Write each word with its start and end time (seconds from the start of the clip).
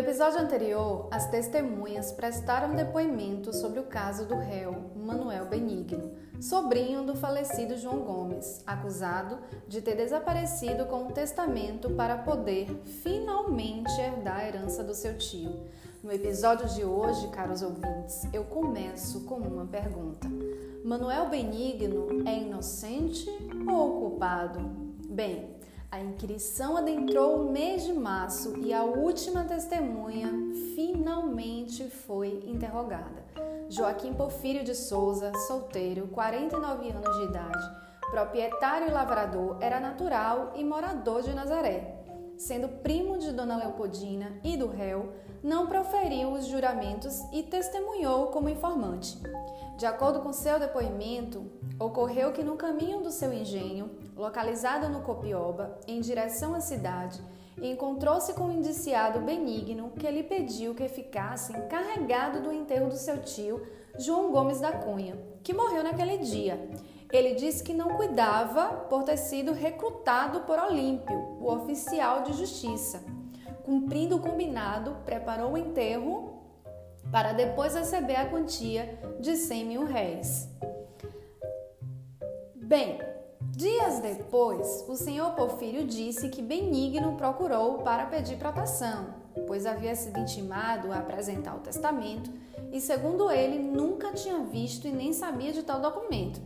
episódio 0.00 0.40
anterior, 0.40 1.08
as 1.10 1.28
testemunhas 1.28 2.10
prestaram 2.10 2.74
depoimento 2.74 3.52
sobre 3.52 3.78
o 3.78 3.84
caso 3.84 4.24
do 4.24 4.34
réu 4.34 4.90
Manuel 4.96 5.44
Benigno, 5.44 6.12
sobrinho 6.40 7.02
do 7.02 7.14
falecido 7.14 7.76
João 7.76 7.98
Gomes, 8.00 8.62
acusado 8.66 9.38
de 9.68 9.82
ter 9.82 9.96
desaparecido 9.96 10.86
com 10.86 11.04
um 11.04 11.10
testamento 11.10 11.90
para 11.90 12.16
poder 12.16 12.66
finalmente 13.02 13.90
herdar 14.00 14.38
a 14.38 14.48
herança 14.48 14.82
do 14.82 14.94
seu 14.94 15.18
tio. 15.18 15.66
No 16.02 16.10
episódio 16.10 16.66
de 16.70 16.82
hoje, 16.82 17.28
caros 17.28 17.60
ouvintes, 17.60 18.26
eu 18.32 18.44
começo 18.44 19.20
com 19.24 19.34
uma 19.34 19.66
pergunta: 19.66 20.26
Manuel 20.82 21.28
Benigno 21.28 22.26
é 22.26 22.38
inocente 22.38 23.28
ou 23.70 24.00
culpado? 24.00 24.60
Bem, 25.10 25.50
a 25.90 25.98
inquirição 25.98 26.76
adentrou 26.76 27.40
o 27.40 27.50
mês 27.50 27.82
de 27.82 27.92
março 27.92 28.56
e 28.58 28.72
a 28.72 28.84
última 28.84 29.44
testemunha 29.44 30.30
finalmente 30.76 31.90
foi 31.90 32.44
interrogada. 32.46 33.24
Joaquim 33.68 34.14
Porfírio 34.14 34.62
de 34.62 34.74
Souza, 34.74 35.32
solteiro, 35.48 36.06
49 36.08 36.90
anos 36.90 37.16
de 37.16 37.24
idade, 37.24 37.70
proprietário 38.08 38.88
e 38.88 38.90
lavrador, 38.92 39.56
era 39.60 39.80
natural 39.80 40.52
e 40.54 40.64
morador 40.64 41.22
de 41.22 41.34
Nazaré. 41.34 41.99
Sendo 42.40 42.68
primo 42.68 43.18
de 43.18 43.32
Dona 43.32 43.54
Leopoldina 43.54 44.40
e 44.42 44.56
do 44.56 44.66
réu, 44.66 45.12
não 45.42 45.66
proferiu 45.66 46.32
os 46.32 46.46
juramentos 46.46 47.20
e 47.34 47.42
testemunhou 47.42 48.28
como 48.28 48.48
informante. 48.48 49.18
De 49.76 49.84
acordo 49.84 50.20
com 50.20 50.32
seu 50.32 50.58
depoimento, 50.58 51.44
ocorreu 51.78 52.32
que 52.32 52.42
no 52.42 52.56
caminho 52.56 53.02
do 53.02 53.10
seu 53.10 53.30
engenho, 53.30 53.90
localizado 54.16 54.88
no 54.88 55.02
Copioba, 55.02 55.78
em 55.86 56.00
direção 56.00 56.54
à 56.54 56.60
cidade, 56.60 57.20
encontrou-se 57.60 58.32
com 58.32 58.44
o 58.44 58.52
indiciado 58.52 59.20
Benigno 59.20 59.90
que 59.90 60.10
lhe 60.10 60.22
pediu 60.22 60.74
que 60.74 60.88
ficasse 60.88 61.52
encarregado 61.52 62.40
do 62.40 62.50
enterro 62.50 62.88
do 62.88 62.96
seu 62.96 63.20
tio, 63.20 63.66
João 63.98 64.32
Gomes 64.32 64.60
da 64.60 64.72
Cunha, 64.72 65.14
que 65.42 65.52
morreu 65.52 65.82
naquele 65.82 66.16
dia. 66.16 66.70
Ele 67.12 67.34
disse 67.34 67.62
que 67.62 67.74
não 67.74 67.96
cuidava 67.96 68.86
por 68.88 69.02
ter 69.02 69.16
sido 69.16 69.52
recrutado 69.52 70.40
por 70.40 70.58
Olímpio, 70.58 71.16
o 71.40 71.50
oficial 71.50 72.22
de 72.22 72.32
justiça. 72.32 73.02
Cumprindo 73.64 74.16
o 74.16 74.20
combinado, 74.20 74.96
preparou 75.04 75.52
o 75.52 75.58
enterro 75.58 76.40
para 77.10 77.32
depois 77.32 77.74
receber 77.74 78.16
a 78.16 78.28
quantia 78.28 78.98
de 79.18 79.36
100 79.36 79.64
mil 79.64 79.84
réis. 79.84 80.48
Bem, 82.54 83.00
dias 83.56 83.98
depois, 83.98 84.84
o 84.88 84.94
senhor 84.94 85.32
Porfírio 85.32 85.84
disse 85.84 86.28
que 86.28 86.40
Benigno 86.40 87.16
procurou 87.16 87.78
para 87.78 88.06
pedir 88.06 88.36
proteção, 88.36 89.14
pois 89.48 89.66
havia 89.66 89.96
sido 89.96 90.20
intimado 90.20 90.92
a 90.92 90.98
apresentar 90.98 91.56
o 91.56 91.60
testamento 91.60 92.30
e, 92.70 92.80
segundo 92.80 93.30
ele, 93.30 93.58
nunca 93.58 94.12
tinha 94.12 94.38
visto 94.44 94.86
e 94.86 94.92
nem 94.92 95.12
sabia 95.12 95.52
de 95.52 95.64
tal 95.64 95.80
documento. 95.80 96.40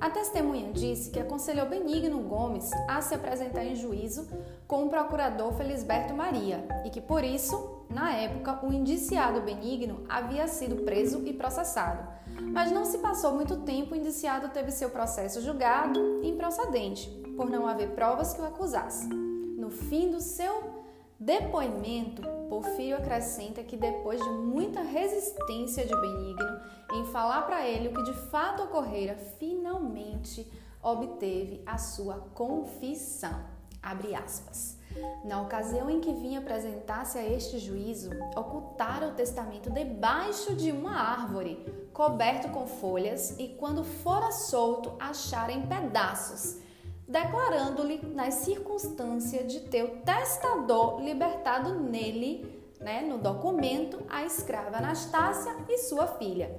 A 0.00 0.10
testemunha 0.10 0.72
disse 0.72 1.10
que 1.10 1.20
aconselhou 1.20 1.66
Benigno 1.66 2.18
Gomes 2.20 2.70
a 2.88 3.00
se 3.00 3.14
apresentar 3.14 3.64
em 3.64 3.76
juízo 3.76 4.26
com 4.66 4.84
o 4.84 4.88
procurador 4.88 5.52
Felisberto 5.54 6.12
Maria 6.12 6.66
e 6.84 6.90
que, 6.90 7.00
por 7.00 7.22
isso, 7.22 7.84
na 7.88 8.12
época, 8.12 8.60
o 8.66 8.72
indiciado 8.72 9.40
Benigno 9.40 10.04
havia 10.08 10.48
sido 10.48 10.82
preso 10.84 11.22
e 11.24 11.32
processado, 11.32 12.06
mas 12.52 12.72
não 12.72 12.84
se 12.84 12.98
passou 12.98 13.32
muito 13.34 13.58
tempo, 13.58 13.94
o 13.94 13.96
indiciado 13.96 14.48
teve 14.48 14.72
seu 14.72 14.90
processo 14.90 15.40
julgado 15.40 16.20
improcedente, 16.24 17.08
por 17.36 17.48
não 17.48 17.66
haver 17.66 17.90
provas 17.90 18.34
que 18.34 18.40
o 18.40 18.46
acusassem. 18.46 19.08
No 19.08 19.70
fim 19.70 20.10
do 20.10 20.20
seu 20.20 20.73
depoimento, 21.18 22.22
Porfírio 22.48 22.96
acrescenta 22.96 23.62
que 23.62 23.76
depois 23.76 24.20
de 24.20 24.28
muita 24.28 24.80
resistência 24.80 25.86
de 25.86 25.94
Benigno 25.94 26.60
em 26.92 27.04
falar 27.06 27.42
para 27.42 27.66
ele 27.66 27.88
o 27.88 27.94
que 27.94 28.02
de 28.04 28.14
fato 28.30 28.62
ocorrera, 28.62 29.16
finalmente 29.38 30.50
obteve 30.82 31.62
a 31.66 31.78
sua 31.78 32.28
confissão. 32.34 33.44
Abre 33.82 34.14
aspas. 34.14 34.78
Na 35.24 35.42
ocasião 35.42 35.90
em 35.90 36.00
que 36.00 36.12
vinha 36.12 36.38
apresentar-se 36.38 37.18
a 37.18 37.26
este 37.26 37.58
juízo, 37.58 38.10
ocultara 38.36 39.08
o 39.08 39.14
testamento 39.14 39.70
debaixo 39.70 40.54
de 40.54 40.70
uma 40.70 40.94
árvore, 40.94 41.88
coberto 41.92 42.48
com 42.48 42.66
folhas, 42.66 43.36
e 43.38 43.48
quando 43.48 43.82
fora 43.82 44.30
solto, 44.30 44.92
achara 45.00 45.52
em 45.52 45.66
pedaços, 45.66 46.58
declarando-lhe 47.06 48.00
nas 48.14 48.34
circunstâncias 48.34 49.52
de 49.52 49.60
ter 49.60 49.84
o 49.84 49.96
testador 50.02 51.00
libertado 51.00 51.78
nele, 51.78 52.62
né, 52.80 53.02
no 53.02 53.18
documento, 53.18 54.02
a 54.08 54.24
escrava 54.24 54.78
Anastácia 54.78 55.54
e 55.68 55.78
sua 55.78 56.06
filha, 56.06 56.54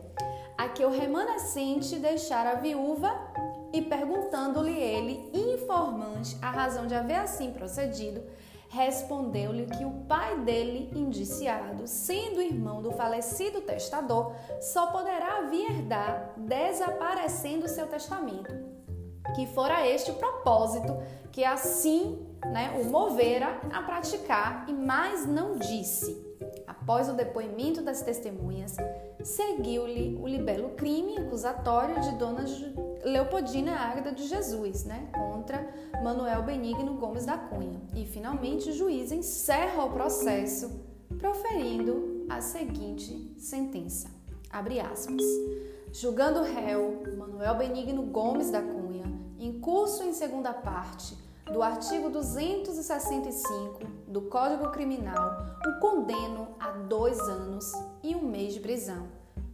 a 0.57 0.69
que 0.69 0.84
o 0.84 0.89
remanescente 0.89 1.97
deixara 1.97 2.55
viúva 2.55 3.11
e 3.73 3.81
perguntando-lhe 3.81 4.78
ele, 4.78 5.29
informante, 5.34 6.38
a 6.41 6.50
razão 6.50 6.88
de 6.88 6.95
haver 6.95 7.17
assim 7.17 7.51
procedido, 7.51 8.23
respondeu-lhe 8.69 9.66
que 9.66 9.85
o 9.85 9.91
pai 10.07 10.39
dele, 10.39 10.89
indiciado, 10.95 11.88
sendo 11.88 12.41
irmão 12.41 12.81
do 12.81 12.91
falecido 12.91 13.61
testador, 13.61 14.34
só 14.61 14.88
poderá 14.88 15.41
vir 15.41 15.69
herdar 15.69 16.34
desaparecendo 16.38 17.67
seu 17.67 17.88
testamento, 17.88 18.51
que 19.34 19.47
fora 19.47 19.88
este 19.88 20.12
o 20.12 20.16
propósito 20.16 20.96
que 21.31 21.44
assim 21.44 22.18
né, 22.46 22.80
o 22.81 22.90
movera 22.90 23.59
a 23.72 23.81
praticar 23.81 24.66
e 24.69 24.74
mais 24.74 25.25
não 25.25 25.58
disse. 25.58 26.24
Após 26.66 27.09
o 27.09 27.13
depoimento 27.13 27.81
das 27.81 28.02
testemunhas, 28.02 28.78
seguiu-lhe 29.24 30.18
o 30.22 30.28
libelo 30.28 30.69
crime 30.72 31.18
acusatório 31.18 32.00
de 32.00 32.12
Dona 32.12 32.46
Leopoldina 33.03 33.75
Águeda 33.75 34.12
de 34.12 34.28
Jesus, 34.28 34.85
né, 34.85 35.09
contra 35.14 35.68
Manuel 36.03 36.44
Benigno 36.44 36.94
Gomes 36.94 37.25
da 37.25 37.38
Cunha. 37.38 37.81
E 37.96 38.06
finalmente 38.06 38.69
o 38.69 38.74
juiz 38.74 39.12
encerra 39.12 39.84
o 39.84 39.91
processo 39.91 40.80
proferindo 41.18 42.25
a 42.30 42.41
seguinte 42.41 43.34
sentença. 43.38 44.09
Abre 44.50 44.80
aspas. 44.80 45.22
Julgando 45.91 46.40
o 46.40 46.44
réu 46.44 47.03
Manuel 47.18 47.56
Benigno 47.56 48.03
Gomes 48.03 48.52
da 48.52 48.62
Cunha, 48.62 48.75
em 49.40 49.59
curso 49.59 50.03
em 50.03 50.13
segunda 50.13 50.53
parte 50.53 51.18
do 51.51 51.62
artigo 51.62 52.09
265 52.09 53.79
do 54.07 54.23
Código 54.23 54.72
Criminal, 54.72 55.46
o 55.68 55.79
condeno 55.79 56.56
a 56.59 56.72
dois 56.72 57.19
anos 57.19 57.72
e 58.01 58.16
um 58.16 58.23
mês 58.23 58.53
de 58.53 58.59
prisão, 58.59 59.07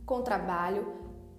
com 0.06 0.22
trabalho 0.22 0.94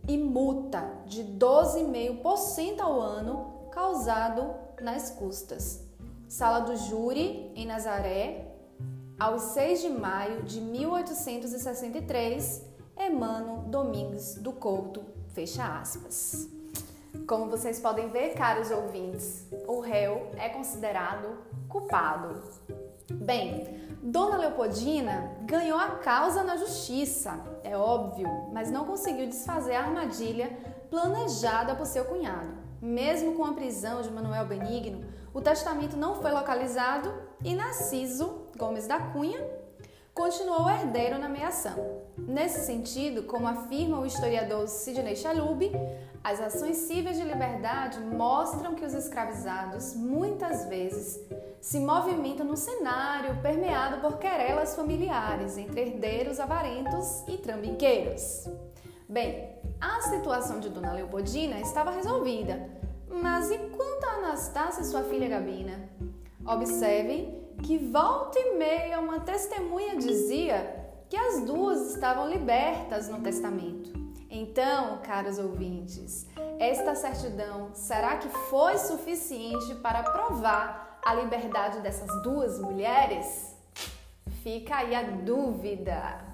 e 0.07 0.19
multa 0.19 0.85
de 1.07 1.25
12,5% 1.25 2.81
ao 2.81 3.01
ano 3.01 3.69
causado 3.71 4.55
nas 4.81 5.11
custas. 5.11 5.83
Sala 6.29 6.61
do 6.61 6.77
Júri, 6.77 7.51
em 7.55 7.67
Nazaré, 7.67 8.55
aos 9.19 9.43
6 9.43 9.83
de 9.83 9.89
maio 9.89 10.43
de 10.43 10.61
1863, 10.61 12.63
Emano 12.97 13.65
Domingues 13.69 14.37
do 14.37 14.53
Couto, 14.53 15.03
fecha 15.33 15.79
aspas. 15.79 16.62
Como 17.27 17.49
vocês 17.49 17.81
podem 17.81 18.09
ver, 18.09 18.35
caros 18.35 18.71
ouvintes, 18.71 19.47
o 19.67 19.81
réu 19.81 20.31
é 20.37 20.49
considerado 20.49 21.29
culpado. 21.69 22.43
Bem, 23.11 23.67
Dona 24.03 24.37
Leopoldina 24.37 25.37
ganhou 25.43 25.79
a 25.79 25.91
causa 25.91 26.43
na 26.43 26.57
justiça, 26.57 27.39
é 27.63 27.77
óbvio, 27.77 28.29
mas 28.53 28.71
não 28.71 28.85
conseguiu 28.85 29.27
desfazer 29.27 29.75
a 29.75 29.85
armadilha 29.85 30.51
planejada 30.91 31.75
por 31.75 31.87
seu 31.87 32.05
cunhado. 32.05 32.63
Mesmo 32.81 33.35
com 33.35 33.45
a 33.45 33.53
prisão 33.53 34.03
de 34.03 34.11
Manuel 34.11 34.47
Benigno, 34.47 35.05
o 35.33 35.41
testamento 35.41 35.97
não 35.97 36.17
foi 36.17 36.33
localizado 36.33 37.13
e 37.45 37.55
Narciso 37.55 38.49
Gomes 38.57 38.87
da 38.87 38.99
Cunha 38.99 39.62
continuou 40.15 40.69
herdeiro 40.69 41.19
na 41.19 41.29
meação. 41.29 42.03
Nesse 42.19 42.67
sentido, 42.67 43.23
como 43.25 43.49
afirma 43.49 43.99
o 43.99 44.07
historiador 44.07 44.69
Sidney 44.69 45.17
Chalub, 45.17 45.71
as 46.23 46.41
ações 46.41 46.77
cíveis 46.77 47.17
de 47.17 47.25
liberdade 47.25 47.99
mostram 47.99 48.75
que 48.75 48.85
os 48.85 48.95
escravizados 48.95 49.95
muitas 49.95 50.67
vezes 50.67 51.19
se 51.61 51.81
movimentam 51.81 52.47
no 52.47 52.57
cenário 52.57 53.41
permeado 53.43 54.01
por 54.01 54.19
querelas 54.19 54.77
familiares 54.77 55.57
entre 55.57 55.81
herdeiros 55.81 56.39
avarentos 56.39 57.25
e 57.27 57.39
trambiqueiros. 57.39 58.49
Bem, 59.09 59.51
a 59.81 60.01
situação 60.03 60.61
de 60.61 60.69
Dona 60.69 60.93
Leopoldina 60.93 61.59
estava 61.61 61.91
resolvida, 61.91 62.71
mas 63.09 63.51
e 63.51 63.59
quanto 63.59 64.05
a 64.07 64.15
Anastácia 64.19 64.83
e 64.83 64.87
sua 64.87 65.03
filha 65.03 65.29
Gabina? 65.29 65.89
Observem 66.47 67.42
que 67.63 67.79
volta 67.79 68.39
e 68.39 68.57
meia 68.59 68.99
uma 68.99 69.21
testemunha 69.21 69.97
dizia 69.97 70.83
que 71.09 71.17
as 71.17 71.45
duas 71.45 71.95
estavam 71.95 72.29
libertas 72.29 73.09
no 73.09 73.21
testamento. 73.21 73.93
Então, 74.29 74.99
caros 75.03 75.39
ouvintes, 75.39 76.27
esta 76.59 76.95
certidão 76.95 77.71
será 77.75 78.17
que 78.17 78.29
foi 78.29 78.79
suficiente 78.79 79.75
para 79.77 80.03
provar 80.03 81.01
a 81.05 81.15
liberdade 81.15 81.81
dessas 81.81 82.11
duas 82.23 82.59
mulheres? 82.59 83.57
Fica 84.43 84.77
aí 84.77 84.95
a 84.95 85.03
dúvida. 85.03 86.33